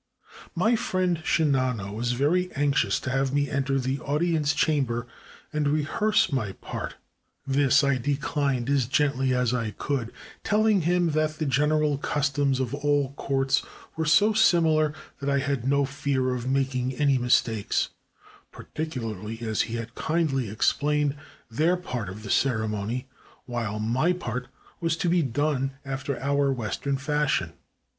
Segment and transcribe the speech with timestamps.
[0.55, 5.05] My friend Shinano was very anxious to have me enter the audience chamber
[5.53, 6.95] and rehearse my part.
[7.45, 10.11] This I declined as gently as I could,
[10.43, 13.61] telling him that the general customs of all courts
[13.95, 17.89] were so similar that I had no fear 439 JAPAN of making any mistakes,
[18.51, 21.15] particularly as he had kindly explained
[21.51, 23.07] their part of the ceremony,
[23.45, 24.47] while my part
[24.79, 27.53] was to be done after our Western fashion.